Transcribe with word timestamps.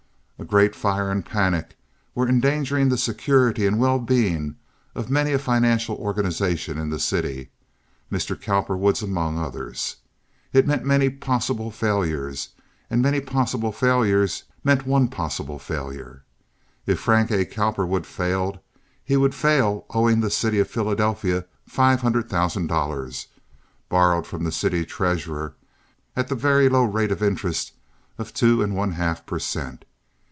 A 0.39 0.43
great 0.43 0.75
fire 0.75 1.11
and 1.11 1.23
a 1.23 1.29
panic 1.29 1.77
were 2.15 2.27
endangering 2.27 2.89
the 2.89 2.97
security 2.97 3.67
and 3.67 3.77
well 3.77 3.99
being 3.99 4.55
of 4.95 5.07
many 5.07 5.33
a 5.33 5.37
financial 5.39 5.95
organization 5.97 6.79
in 6.79 6.89
the 6.89 6.97
city—Mr. 6.99 8.41
Cowperwood's 8.41 9.03
among 9.03 9.37
others. 9.37 9.97
It 10.51 10.65
meant 10.65 10.83
many 10.83 11.11
possible 11.11 11.69
failures, 11.69 12.49
and 12.89 13.03
many 13.03 13.21
possible 13.21 13.71
failures 13.71 14.45
meant 14.63 14.87
one 14.87 15.09
possible 15.09 15.59
failure. 15.59 16.23
If 16.87 16.99
Frank 16.99 17.29
A. 17.29 17.45
Cowperwood 17.45 18.07
failed, 18.07 18.57
he 19.03 19.17
would 19.17 19.35
fail 19.35 19.85
owing 19.91 20.21
the 20.21 20.31
city 20.31 20.57
of 20.59 20.67
Philadelphia 20.67 21.45
five 21.69 22.01
hundred 22.01 22.31
thousand 22.31 22.65
dollars, 22.65 23.27
borrowed 23.89 24.25
from 24.25 24.43
the 24.43 24.51
city 24.51 24.85
treasurer 24.85 25.53
at 26.15 26.29
the 26.29 26.35
very 26.35 26.67
low 26.67 26.83
rate 26.85 27.11
of 27.11 27.21
interest 27.21 27.73
of 28.17 28.33
two 28.33 28.63
and 28.63 28.75
one 28.75 28.93
half 28.93 29.23
per 29.27 29.37
cent. 29.37 29.85